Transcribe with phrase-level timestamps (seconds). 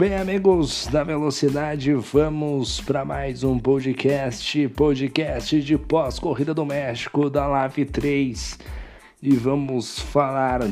[0.00, 7.46] Bem, amigos da Velocidade, vamos para mais um podcast, podcast de pós-corrida do México da
[7.46, 8.58] Live 3.
[9.22, 10.66] E vamos falar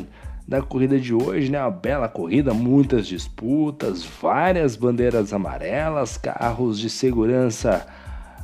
[0.48, 1.60] da corrida de hoje, né?
[1.60, 7.86] Uma bela corrida, muitas disputas, várias bandeiras amarelas, carros de segurança,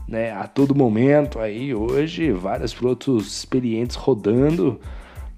[0.06, 4.78] né, a todo momento aí hoje, vários pilotos experientes rodando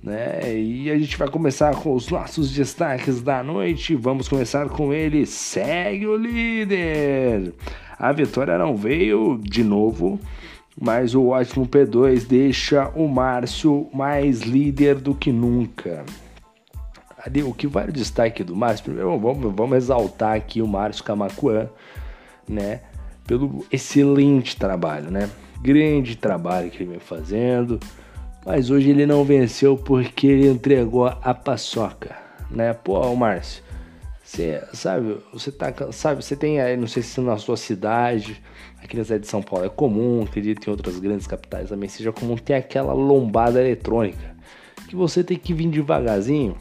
[0.06, 0.56] né?
[0.56, 3.96] E a gente vai começar com os nossos destaques da noite.
[3.96, 5.26] Vamos começar com ele.
[5.26, 7.52] Segue o líder.
[7.98, 10.20] A vitória não veio de novo,
[10.80, 16.04] mas o ótimo P2 deixa o Márcio mais líder do que nunca.
[17.18, 18.84] Ali, o que vai o destaque do Márcio?
[18.84, 21.68] Primeiro, vamos, vamos exaltar aqui o Márcio Camacuã,
[22.48, 22.82] né?
[23.26, 25.28] Pelo excelente trabalho, né?
[25.60, 27.80] Grande trabalho que ele vem fazendo
[28.46, 32.16] mas hoje ele não venceu porque ele entregou a paçoca,
[32.48, 32.72] né?
[32.72, 33.60] Pô, Márcio,
[34.22, 38.40] você sabe, você tá, sabe, você tem aí, não sei se na sua cidade,
[38.80, 42.12] aqui na cidade de São Paulo é comum, acredito em outras grandes capitais também seja
[42.12, 44.36] comum, tem aquela lombada eletrônica
[44.88, 46.56] que você tem que vir devagarzinho.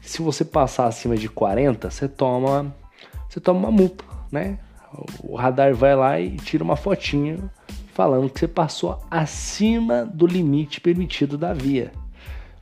[0.00, 2.72] Se você passar acima de 40, você toma,
[3.28, 4.60] você toma uma multa, né?
[5.24, 7.38] O radar vai lá e tira uma fotinha
[7.94, 11.92] falando que você passou acima do limite permitido da via.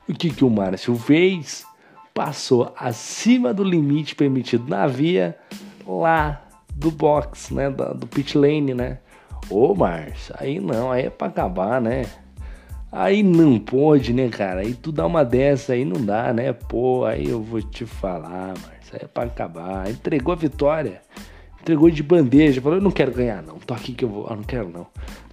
[0.07, 1.65] O que, que o Márcio fez?
[2.13, 5.35] Passou acima do limite permitido na via
[5.85, 7.69] lá do box, né?
[7.69, 8.99] Do, do pit lane, né?
[9.49, 12.05] Ô Márcio, aí não, aí é pra acabar, né?
[12.91, 14.61] Aí não pode, né, cara?
[14.61, 16.53] Aí tu dá uma dessa aí não dá, né?
[16.53, 19.89] Pô, aí eu vou te falar, Márcio, aí é pra acabar.
[19.89, 21.01] Entregou a vitória
[21.63, 24.35] entregou de bandeja, falou: Eu não quero ganhar, não, tô aqui que eu vou, eu
[24.35, 24.85] não quero, não.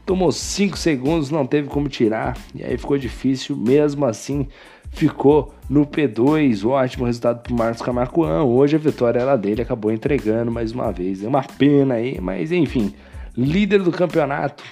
[0.06, 4.48] Tomou 5 segundos, não teve como tirar, e aí ficou difícil, mesmo assim
[4.92, 6.66] ficou no P2.
[6.66, 8.44] Ótimo resultado para Marcos Camarcoan.
[8.44, 11.22] Hoje a vitória era dele, acabou entregando mais uma vez.
[11.22, 12.94] É uma pena aí, mas enfim,
[13.36, 14.64] líder do campeonato.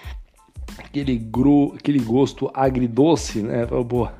[0.79, 3.67] Aquele, gru, aquele gosto agridoce, né?
[3.67, 4.15] Boa.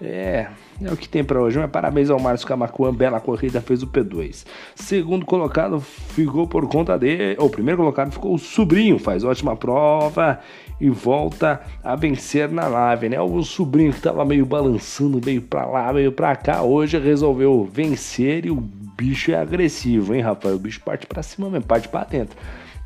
[0.00, 0.48] É,
[0.82, 1.58] é o que tem para hoje.
[1.58, 4.44] Mas parabéns ao Márcio Camacuan, bela corrida, fez o P2.
[4.74, 7.36] Segundo colocado ficou por conta dele.
[7.38, 10.40] O primeiro colocado ficou o sobrinho, faz ótima prova
[10.80, 13.20] e volta a vencer na nave, né?
[13.20, 18.44] O sobrinho que tava meio balançando, meio pra lá, meio pra cá, hoje resolveu vencer
[18.44, 20.54] e o bicho é agressivo, hein, rapaz?
[20.54, 22.36] O bicho parte pra cima mesmo, parte pra dentro.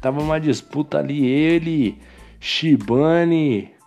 [0.00, 1.98] Tava uma disputa ali, ele,
[2.38, 3.79] Shibane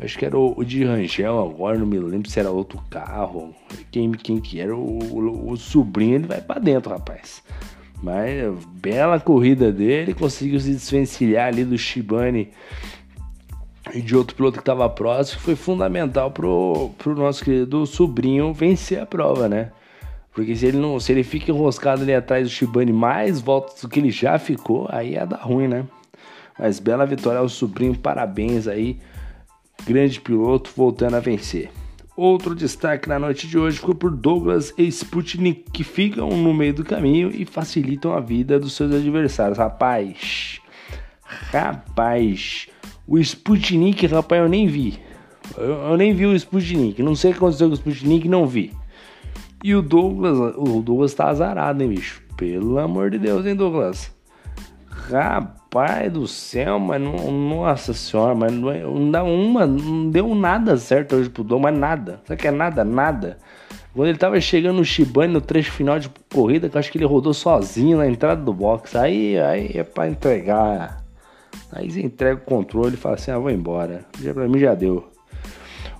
[0.00, 3.54] Acho que era o, o de Rangel agora, não me lembro se era outro carro.
[3.90, 4.74] Quem, quem que era?
[4.74, 7.42] O, o, o sobrinho, ele vai para dentro, rapaz.
[8.00, 12.50] Mas bela corrida dele, conseguiu se desvencilhar ali do Shibane
[13.92, 19.00] e de outro piloto que estava próximo, foi fundamental pro, pro nosso querido sobrinho vencer
[19.00, 19.72] a prova, né?
[20.32, 23.88] Porque se ele não, se ele fica enroscado ali atrás do Shibane mais voltas do
[23.88, 25.84] que ele já ficou, aí ia dar ruim, né?
[26.56, 28.98] Mas bela vitória ao sobrinho, parabéns aí
[29.86, 31.70] grande piloto voltando a vencer.
[32.16, 36.74] Outro destaque na noite de hoje ficou por Douglas e Sputnik, que ficam no meio
[36.74, 39.56] do caminho e facilitam a vida dos seus adversários.
[39.56, 40.60] Rapaz,
[41.22, 42.66] rapaz,
[43.06, 44.98] o Sputnik, rapaz, eu nem vi.
[45.56, 47.00] Eu, eu nem vi o Sputnik.
[47.02, 48.72] Não sei o que aconteceu com o Sputnik, não vi.
[49.62, 52.20] E o Douglas, o Douglas tá azarado, hein, bicho?
[52.36, 54.12] Pelo amor de Deus, hein, Douglas?
[55.10, 60.34] Rapaz do céu, mas não, nossa senhora, mas não, é, não dá uma, não deu
[60.34, 62.20] nada certo hoje pro Dom, mas nada.
[62.26, 62.84] Sabe que é nada?
[62.84, 63.38] Nada.
[63.94, 66.98] Quando ele tava chegando no Shibane no trecho final de corrida, que eu acho que
[66.98, 68.94] ele rodou sozinho na entrada do box.
[68.94, 71.02] Aí, aí é pra entregar.
[71.72, 74.04] Aí você entrega o controle e fala assim: ah, vou embora.
[74.20, 75.08] Já pra mim já deu.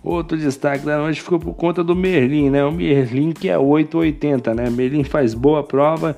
[0.02, 2.64] Outro destaque da noite ficou por conta do Merlin, né?
[2.64, 4.70] O Merlin que é 880, né?
[4.70, 6.16] Merlin faz boa prova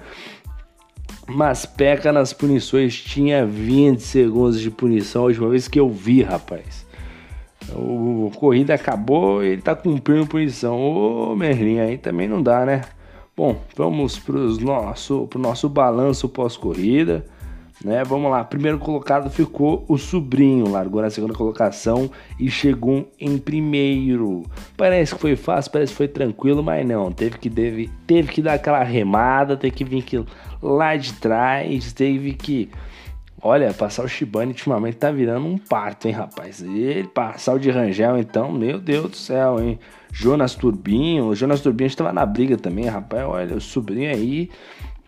[1.35, 2.95] mas peca nas punições.
[2.95, 6.87] Tinha 20 segundos de punição a última vez que eu vi, rapaz.
[7.75, 10.79] O corrida acabou e ele tá cumprindo punição.
[10.79, 12.83] Ô Merlin, aí também não dá, né?
[13.37, 17.25] Bom, vamos pro nosso, pro nosso balanço pós-corrida.
[17.83, 18.05] Né?
[18.05, 24.45] Vamos lá, primeiro colocado ficou o sobrinho, largou na segunda colocação e chegou em primeiro.
[24.77, 28.43] Parece que foi fácil, parece que foi tranquilo, mas não, teve que, teve, teve que
[28.43, 30.23] dar aquela remada, teve que vir aqui
[30.63, 32.71] lá de trás, teve que.
[33.43, 36.61] Olha, passar o Shibane ultimamente tá virando um parto, hein, rapaz?
[36.61, 39.79] Ele passar o de Rangel, então, meu Deus do céu, hein?
[40.13, 43.27] Jonas Turbinho, o Jonas Turbinho estava na briga também, rapaz.
[43.27, 44.51] Olha, o sobrinho aí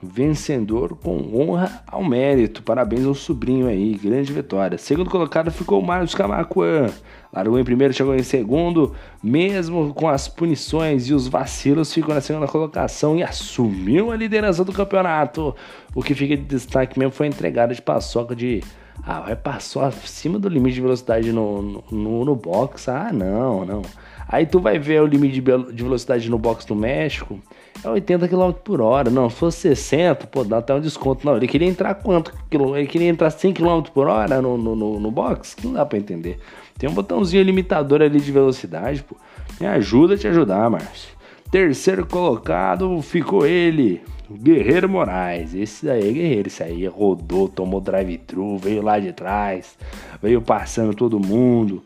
[0.03, 2.63] vencedor com honra ao mérito.
[2.63, 4.77] Parabéns ao sobrinho aí, grande vitória.
[4.77, 6.91] Segundo colocado ficou o Marcos Camacuan.
[7.33, 12.21] Largou em primeiro, chegou em segundo, mesmo com as punições e os vacilos, ficou na
[12.21, 15.55] segunda colocação e assumiu a liderança do campeonato.
[15.95, 18.63] O que fica de destaque mesmo foi a entregada de paçoca de.
[19.03, 22.89] Ah, vai passou acima do limite de velocidade no, no, no, no box.
[22.91, 23.83] Ah, não, não.
[24.29, 27.39] Aí tu vai ver o limite de velocidade no box do México
[27.85, 29.11] é 80 km por hora.
[29.11, 31.27] Não, se fosse 60, pô, dá até um desconto.
[31.27, 32.33] Não, ele queria entrar quanto?
[32.51, 35.57] Ele queria entrar 100 km por hora no, no, no, no box?
[35.65, 36.39] Não dá pra entender.
[36.79, 39.17] Tem um botãozinho limitador ali de velocidade, pô.
[39.61, 41.11] Me ajuda a te ajudar, Márcio.
[41.51, 45.55] Terceiro colocado ficou ele, Guerreiro Moraes.
[45.55, 49.77] Esse daí é guerreiro, esse aí rodou, tomou drive-thru, veio lá de trás,
[50.23, 51.83] veio passando todo mundo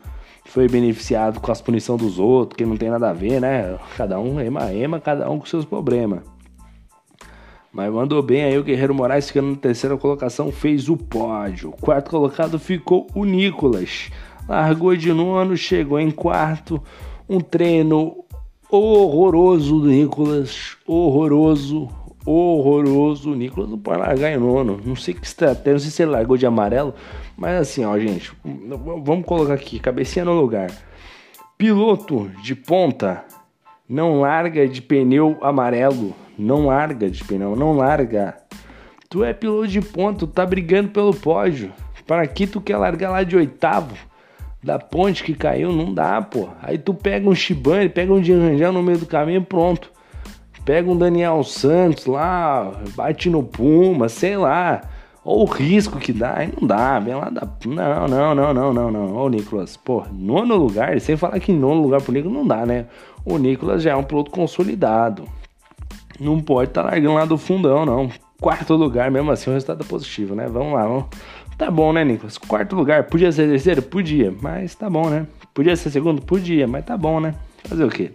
[0.47, 3.77] foi beneficiado com as punições dos outros, que não tem nada a ver, né?
[3.95, 6.21] Cada um ema ema, cada um com seus problemas.
[7.71, 11.71] Mas mandou bem aí o Guerreiro Moraes ficando na terceira colocação, fez o pódio.
[11.79, 14.09] Quarto colocado ficou o Nicolas.
[14.47, 16.81] Largou de nono, chegou em quarto.
[17.29, 18.23] Um treino
[18.71, 21.89] horroroso do Nicolas, horroroso,
[22.27, 23.31] horroroso.
[23.31, 24.79] O Nicolas não pode largar em nono.
[24.83, 26.93] Não sei que estratégia, não sei se ele largou de amarelo,
[27.37, 28.31] mas assim, ó, gente,
[29.03, 30.69] vamos colocar aqui, cabecinha no lugar.
[31.57, 33.23] Piloto de ponta
[33.87, 38.35] não larga de pneu amarelo, não larga de pneu, não larga.
[39.09, 41.71] Tu é piloto de ponta, tu tá brigando pelo pódio.
[42.05, 43.95] Para que tu quer largar lá de oitavo?
[44.63, 46.49] Da ponte que caiu, não dá, pô.
[46.61, 49.91] Aí tu pega um Shibane, pega um Rangel no meio do caminho, pronto
[50.67, 54.81] pega um Daniel Santos lá, bate no Puma, sei lá.
[55.23, 57.47] Ou o risco que dá, aí não dá, vem lá da.
[57.65, 59.15] Não, não, não, não, não, não.
[59.15, 62.85] Ô Nicolas, pô, nono lugar, sem falar que nono lugar pro Nicolas não dá, né?
[63.25, 65.23] O Nicolas já é um piloto consolidado.
[66.19, 68.09] Não pode estar tá largando lá do fundão, não.
[68.41, 70.47] Quarto lugar, mesmo assim, o resultado é positivo, né?
[70.47, 71.05] Vamos lá, vamos.
[71.57, 72.37] Tá bom, né, Nicolas?
[72.37, 73.81] Quarto lugar, podia ser terceiro?
[73.81, 75.27] Podia, mas tá bom, né?
[75.53, 76.21] Podia ser segundo?
[76.21, 77.35] Podia, mas tá bom, né?
[77.63, 78.11] Fazer o quê?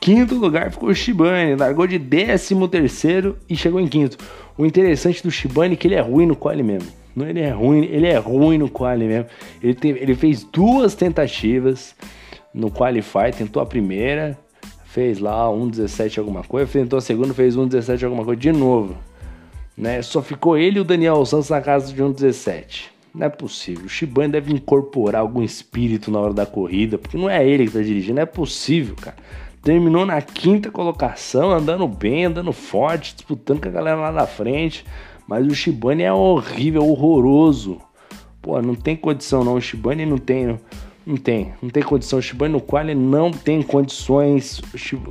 [0.00, 4.16] Quinto lugar ficou o Shibane, largou de 13 terceiro e chegou em quinto.
[4.56, 6.90] O interessante do Shibane é que ele é ruim no quali mesmo.
[7.14, 9.26] Não, ele é ruim, ele é ruim no quali mesmo.
[9.62, 11.94] Ele, ele fez duas tentativas
[12.54, 14.38] no qualify, tentou a primeira,
[14.86, 18.96] fez lá 1.17 alguma coisa, tentou a segunda, fez 1.17 alguma coisa de novo.
[19.76, 20.00] Né?
[20.00, 22.84] Só ficou ele e o Daniel Santos na casa de 1.17.
[23.14, 23.84] Não é possível.
[23.84, 27.70] O Shibane deve incorporar algum espírito na hora da corrida, porque não é ele que
[27.70, 29.16] está dirigindo, não é possível, cara.
[29.62, 34.84] Terminou na quinta colocação, andando bem, andando forte, disputando com a galera lá da frente.
[35.28, 37.78] Mas o Shibane é horrível, horroroso.
[38.40, 39.54] Pô, não tem condição não.
[39.54, 40.58] O Shibane não tem.
[41.06, 42.18] Não tem, não tem condição.
[42.18, 44.62] O Shibane no quali não tem condições.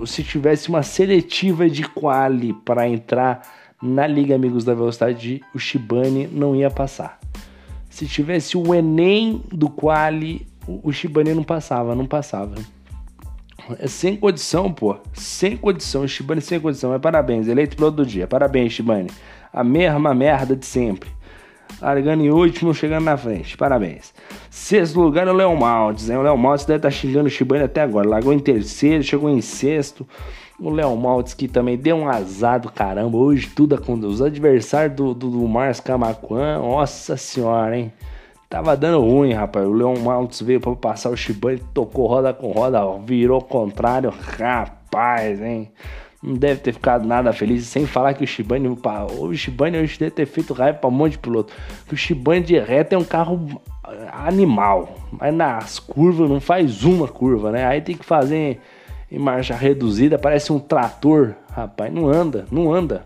[0.05, 3.41] Se tivesse uma seletiva de quali para entrar
[3.81, 7.19] na Liga Amigos da Velocidade, o Shibane não ia passar.
[7.89, 12.55] Se tivesse o Enem do quali, o Shibane não passava, não passava.
[13.77, 14.95] É sem condição, pô.
[15.13, 16.07] Sem condição.
[16.07, 16.89] Shibane sem condição.
[16.91, 17.47] Mas parabéns.
[17.47, 18.27] Eleito piloto do dia.
[18.27, 19.09] Parabéns, Shibane.
[19.53, 21.09] A mesma merda de sempre.
[21.81, 23.55] Largando em último, chegando na frente.
[23.55, 24.13] Parabéns.
[24.49, 26.09] Sexto lugar é o Léo Maltes.
[26.09, 26.17] Hein?
[26.17, 28.07] O Léo Maltes deve estar tá xingando o Shibane até agora.
[28.07, 30.07] Largou em terceiro, chegou em sexto.
[30.59, 33.17] O Léo Maltes que também deu um azar do caramba.
[33.17, 34.09] Hoje tudo aconteceu.
[34.09, 36.59] Os adversários do, do, do Mars Camacuan.
[36.59, 37.93] Nossa senhora, hein?
[38.49, 39.67] Tava dando ruim, rapaz.
[39.67, 44.09] O Leon Maltz veio pra passar o Shibane, tocou roda com roda, virou contrário.
[44.09, 45.71] Rapaz, hein?
[46.21, 50.11] Não deve ter ficado nada feliz, sem falar que o Shibane, o Shibane hoje deve
[50.11, 51.53] ter feito raiva pra um monte de piloto.
[51.91, 53.61] o Shibane de reta é um carro
[54.11, 57.65] animal, mas nas curvas não faz uma curva, né?
[57.65, 58.59] Aí tem que fazer
[59.11, 61.35] em marcha reduzida, parece um trator.
[61.51, 63.05] Rapaz, não anda, não anda.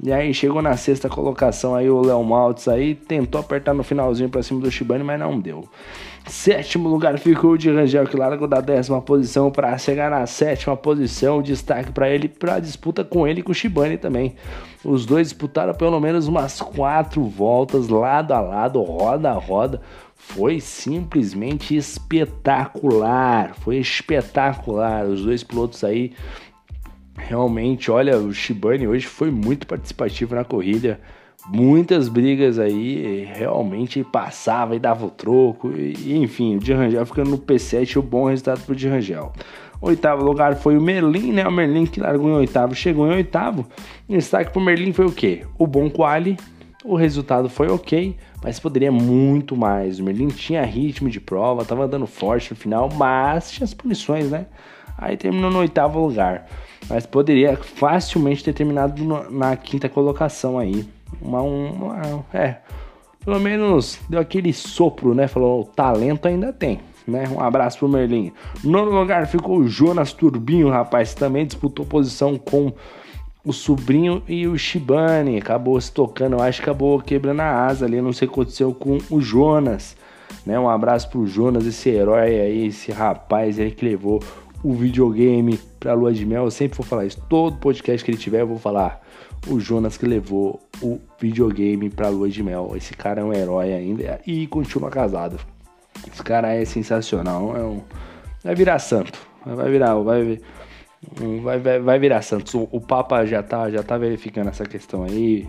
[0.00, 4.28] E aí chegou na sexta colocação aí o Léo Maltz aí, tentou apertar no finalzinho
[4.28, 5.68] para cima do Shibane, mas não deu.
[6.28, 10.76] Sétimo lugar ficou o de Rangel, que largou da décima posição para chegar na sétima
[10.76, 11.40] posição.
[11.40, 14.36] Destaque para ele para a disputa com ele e com o Shibane também.
[14.84, 19.80] Os dois disputaram pelo menos umas quatro voltas lado a lado, roda a roda.
[20.14, 23.54] Foi simplesmente espetacular.
[23.54, 25.06] Foi espetacular.
[25.06, 26.12] Os dois pilotos aí
[27.18, 31.00] realmente, olha, o Shibane hoje foi muito participativo na corrida.
[31.46, 35.72] Muitas brigas aí, realmente passava e dava o troco.
[35.76, 39.32] E, enfim, o Rangel ficando no P7, o bom resultado pro Rangel.
[39.80, 41.46] Oitavo lugar foi o Merlin, né?
[41.46, 43.66] O Merlin que largou em oitavo, chegou em oitavo.
[44.08, 45.46] O destaque pro Merlin foi o quê?
[45.56, 46.36] O bom quali,
[46.84, 50.00] o resultado foi ok, mas poderia muito mais.
[50.00, 54.30] O Merlin tinha ritmo de prova, tava andando forte no final, mas tinha as punições,
[54.30, 54.46] né?
[54.96, 56.46] Aí terminou no oitavo lugar.
[56.88, 60.88] Mas poderia facilmente ter terminado no, na quinta colocação aí.
[61.20, 62.56] Uma, uma, é,
[63.24, 65.26] pelo menos deu aquele sopro, né?
[65.28, 66.80] Falou, o talento ainda tem.
[67.06, 67.24] Né?
[67.28, 68.32] Um abraço pro Merlin.
[68.62, 72.72] Nono lugar ficou o Jonas Turbinho, rapaz, também disputou posição com
[73.44, 75.38] o sobrinho e o Shibane.
[75.38, 78.00] Acabou se tocando, eu acho que acabou quebrando a asa ali.
[78.00, 79.96] Não sei o que aconteceu com o Jonas.
[80.44, 80.58] Né?
[80.58, 84.22] Um abraço pro Jonas, esse herói aí, esse rapaz aí que levou
[84.62, 86.44] o videogame pra lua de mel.
[86.44, 87.20] Eu sempre vou falar isso.
[87.28, 89.00] Todo podcast que ele tiver, eu vou falar.
[89.46, 92.72] O Jonas que levou o videogame pra lua de mel.
[92.74, 95.38] Esse cara é um herói ainda e continua casado.
[96.10, 97.56] Esse cara é sensacional.
[97.56, 97.82] É um...
[98.42, 99.18] Vai virar santo.
[99.44, 99.94] Vai virar.
[99.94, 100.40] Vai,
[101.42, 102.58] vai, vai, vai virar santo.
[102.58, 105.48] O, o Papa já tá, já tá verificando essa questão aí.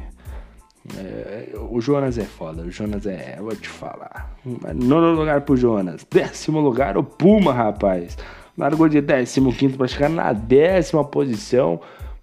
[0.98, 3.38] É, o Jonas é foda, o Jonas é.
[3.40, 4.36] Vou te falar.
[4.74, 6.06] Nono lugar pro Jonas.
[6.10, 8.18] Décimo lugar, o Puma, rapaz.
[8.60, 11.80] Largou de 15 para chegar na décima posição.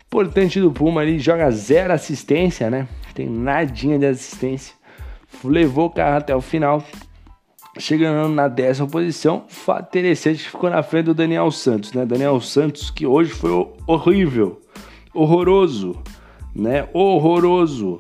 [0.07, 2.87] Importante do Puma ali, joga zero assistência, né?
[3.15, 4.75] Tem nadinha de assistência.
[5.43, 6.85] Levou o carro até o final.
[7.79, 9.45] Chegando na décima posição,
[9.81, 12.05] interessante ficou na frente do Daniel Santos, né?
[12.05, 13.51] Daniel Santos que hoje foi
[13.87, 14.61] horrível,
[15.15, 15.97] horroroso,
[16.55, 16.87] né?
[16.93, 17.99] Horroroso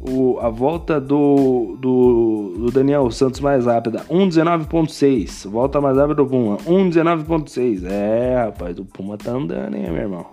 [0.00, 5.48] o, a volta do, do, do, Daniel Santos mais rápida, 1,19.6.
[5.48, 7.84] Volta mais rápida do Puma, 1,19.6.
[7.84, 10.26] É, rapaz, o Puma tá andando, hein, meu irmão.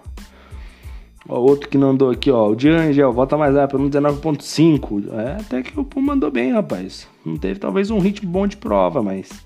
[1.28, 5.14] Ó, outro que não andou aqui, ó, o Angel, volta mais rápido, 1,19.5.
[5.14, 7.08] É, até que o Puma andou bem, rapaz.
[7.26, 9.46] Não teve talvez um ritmo bom de prova, mas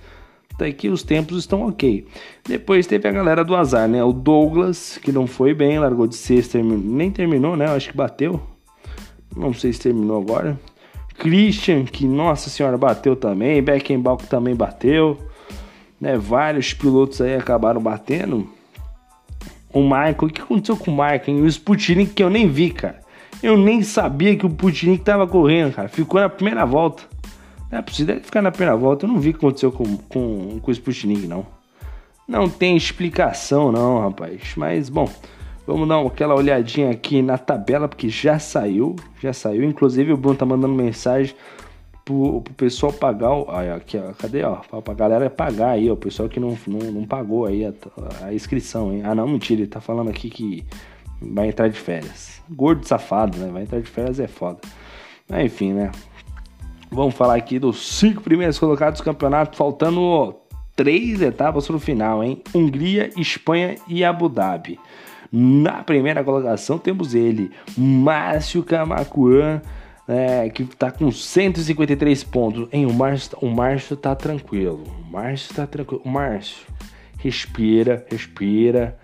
[0.54, 2.08] até que os tempos estão ok.
[2.48, 4.04] Depois teve a galera do azar, né?
[4.04, 7.68] O Douglas, que não foi bem, largou de sexta, nem terminou, né?
[7.68, 8.42] Acho que bateu.
[9.38, 10.60] Não sei se terminou agora.
[11.18, 13.62] Christian, que nossa senhora bateu também.
[13.62, 15.18] Beckenbauer também bateu.
[16.00, 18.48] Né, vários pilotos aí acabaram batendo.
[19.74, 21.40] O Michael, o que aconteceu com o Michael?
[21.40, 23.00] E o Sputnik que eu nem vi, cara.
[23.42, 25.88] Eu nem sabia que o Sputnik tava correndo, cara.
[25.88, 27.04] Ficou na primeira volta.
[27.72, 29.06] É possível ficar na primeira volta.
[29.06, 31.46] Eu não vi o que aconteceu com, com, com o Sputnik, não.
[32.28, 34.54] Não tem explicação, não, rapaz.
[34.56, 35.10] Mas, bom,
[35.68, 39.66] Vamos dar aquela olhadinha aqui na tabela, porque já saiu, já saiu.
[39.66, 41.36] Inclusive o Bruno tá mandando mensagem
[42.06, 43.34] pro, pro pessoal pagar.
[43.34, 44.56] O, aqui, ó, cadê, ó?
[44.56, 45.94] Pra, pra galera pagar aí, ó.
[45.94, 47.74] O pessoal que não, não, não pagou aí a,
[48.24, 49.02] a, inscrição, hein?
[49.04, 50.66] Ah, não, mentira, ele tá falando aqui que
[51.22, 52.42] vai entrar de férias.
[52.50, 53.50] Gordo safado, né?
[53.52, 54.60] Vai entrar de férias é foda.
[55.28, 55.92] Mas enfim, né?
[56.90, 60.34] Vamos falar aqui dos cinco primeiros colocados do campeonato, faltando
[60.78, 62.42] três etapas pro final, hein?
[62.56, 64.80] Hungria, Espanha e Abu Dhabi.
[65.32, 69.62] Na primeira colocação temos ele, Márcio Camacuan,
[70.08, 72.68] é, que está com 153 pontos.
[72.72, 74.84] Em o Márcio, o Márcio tá tranquilo.
[75.02, 76.02] O Márcio tá tranquilo.
[76.06, 76.66] O Márcio,
[77.18, 78.98] respira, respira,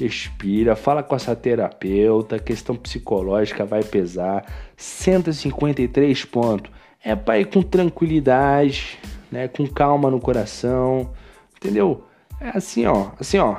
[0.00, 0.74] respira.
[0.74, 2.38] Fala com essa terapeuta.
[2.38, 4.46] Questão psicológica vai pesar.
[4.76, 6.70] 153 pontos.
[7.04, 8.98] É para ir com tranquilidade,
[9.30, 9.46] né?
[9.46, 11.10] Com calma no coração,
[11.56, 12.02] entendeu?
[12.40, 13.58] É assim, ó, assim, ó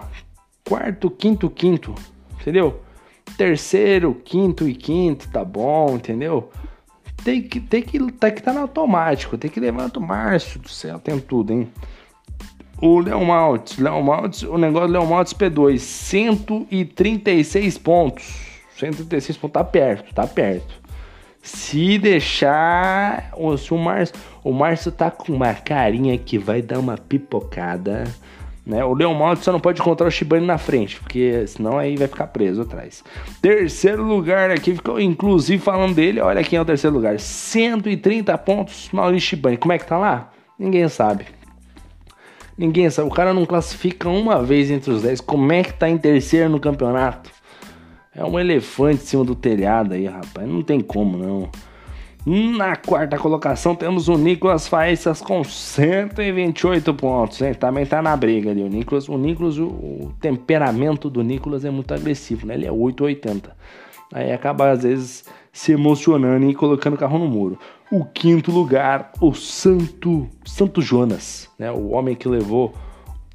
[0.68, 1.96] quarto, quinto, quinto,
[2.40, 2.82] entendeu?
[3.38, 6.50] Terceiro, quinto e quinto, tá bom, entendeu?
[7.24, 10.70] Tem que, tem que, tem que tá no automático, tem que levantar o Márcio do
[10.70, 11.70] céu, tem tudo, hein?
[12.82, 18.36] O Léo Maltz, Léo Maltz, o negócio do Léo Maltz P2, 136 pontos.
[18.78, 20.76] 136 pontos, tá perto, tá perto.
[21.42, 26.98] Se deixar, se o Márcio, o Márcio tá com uma carinha que vai dar uma
[26.98, 28.04] pipocada.
[28.68, 28.84] Né?
[28.84, 32.06] O Leon Malto só não pode encontrar o Shibane na frente, porque senão aí vai
[32.06, 33.02] ficar preso atrás.
[33.42, 37.18] Terceiro lugar aqui, ficou inclusive falando dele, olha quem é o terceiro lugar.
[37.18, 39.56] 130 pontos, Maurício Shibane.
[39.56, 40.32] Como é que tá lá?
[40.60, 41.28] Ninguém sabe.
[42.58, 43.08] Ninguém sabe.
[43.08, 45.22] O cara não classifica uma vez entre os 10.
[45.22, 47.32] Como é que tá em terceiro no campeonato?
[48.14, 50.46] É um elefante em cima do telhado aí, rapaz.
[50.46, 51.50] Não tem como, não.
[52.30, 57.54] Na quarta colocação temos o Nicolas Faísas com 128 pontos, hein?
[57.54, 58.62] Também tá na briga ali.
[58.62, 62.56] O Nicolas, o, Nicolas, o, o temperamento do Nicolas é muito agressivo, né?
[62.56, 63.56] Ele é 880.
[64.14, 67.58] Aí acaba às vezes se emocionando e colocando o carro no muro.
[67.90, 71.72] O quinto lugar, o Santo, Santo Jonas, né?
[71.72, 72.74] O homem que levou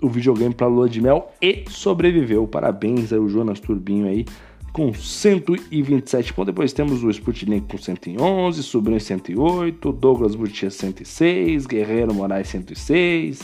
[0.03, 2.47] o videogame para lua de mel e sobreviveu.
[2.47, 4.27] Parabéns aí o Jonas Turbinho aí
[4.73, 6.52] com 127 pontos.
[6.52, 13.41] Depois temos o Sputnik com 111, Sobrinho 108, Douglas Burtia 106, Guerreiro Moraes 106.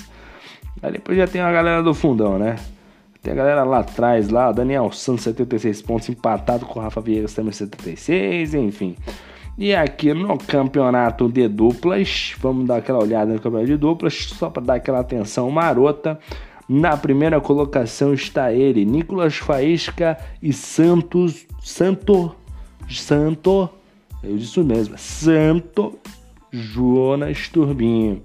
[0.82, 2.56] Aí depois já tem a galera do fundão, né?
[3.22, 7.34] Tem a galera lá atrás, lá, Daniel Santos 76 pontos, empatado com o Rafa Viegas
[7.34, 8.96] também 76, enfim.
[9.58, 14.48] E aqui no campeonato de duplas, vamos dar aquela olhada no campeonato de duplas, só
[14.48, 16.18] para dar aquela atenção marota.
[16.68, 22.34] Na primeira colocação está ele, Nicolas Faísca e Santos Santo
[22.90, 23.68] Santo,
[24.22, 25.98] eu disse mesmo, Santo
[26.50, 28.22] Jonas Turbinho.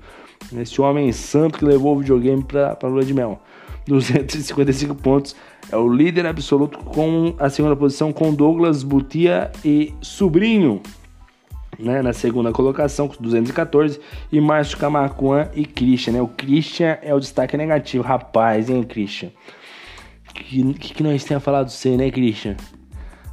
[0.57, 3.41] Esse homem santo que levou o videogame para a lua de mel.
[3.87, 5.35] 255 pontos.
[5.71, 10.81] É o líder absoluto com a segunda posição com Douglas Butia e Sobrinho.
[11.79, 13.99] Né, na segunda colocação com 214
[14.31, 16.21] e Márcio Camacuan e Christian, né?
[16.21, 19.31] O Christian é o destaque negativo, rapaz, hein, Christian?
[20.33, 22.55] Que que, que nós temos falado você, né, Christian?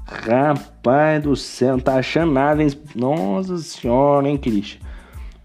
[0.06, 2.70] Rapaz do céu, não tá achando nada, hein?
[2.94, 4.80] Nossa senhora, hein, Christian?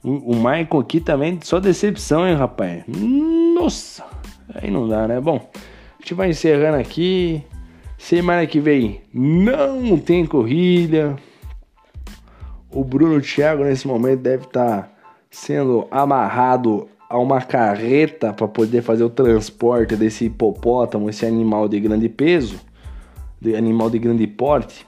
[0.01, 2.83] O, o Michael aqui também, só decepção, hein, rapaz?
[2.87, 4.03] Nossa!
[4.53, 5.19] Aí não dá, né?
[5.19, 7.43] Bom, a gente vai encerrando aqui.
[7.97, 11.15] Semana que vem não tem corrida.
[12.75, 14.89] O Bruno Thiago nesse momento deve estar tá
[15.31, 21.79] sendo amarrado a uma carreta para poder fazer o transporte desse hipopótamo, esse animal de
[21.79, 22.59] grande peso,
[23.39, 24.85] de animal de grande porte.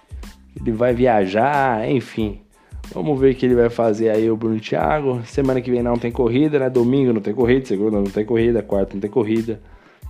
[0.54, 2.42] Ele vai viajar, enfim.
[2.94, 5.22] Vamos ver o que ele vai fazer aí, o Bruno Thiago.
[5.26, 6.70] Semana que vem não tem corrida, né?
[6.70, 9.62] Domingo não tem corrida, segunda não tem corrida, quarta não tem corrida,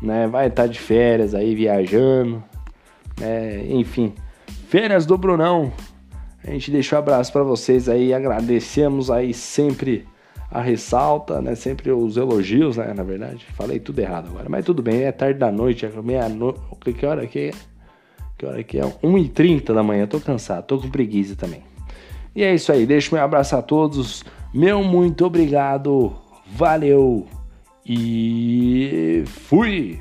[0.01, 0.25] né?
[0.25, 2.43] Vai estar tá de férias aí, viajando,
[3.19, 3.67] né?
[3.69, 4.15] Enfim,
[4.67, 5.71] férias do Brunão.
[6.47, 10.07] A gente deixou um abraço para vocês aí, agradecemos aí sempre
[10.49, 11.55] a ressalta, né?
[11.55, 12.93] Sempre os elogios, né?
[12.95, 16.59] Na verdade, falei tudo errado agora, mas tudo bem, é tarde da noite, é meia-noite,
[16.97, 17.51] que hora que é?
[18.37, 18.81] Que hora que é?
[18.81, 21.63] 1h30 da manhã, tô cansado, tô com preguiça também.
[22.33, 24.23] E é isso aí, deixo meu abraço a todos,
[24.53, 26.15] meu muito obrigado,
[26.55, 27.27] valeu
[27.85, 29.99] e fui!